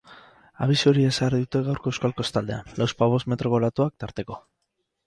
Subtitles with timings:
[0.65, 4.43] Abisu horia ezarri dute gaurko euskal kostaldean, lauzpabost metroko olatuak tarteko.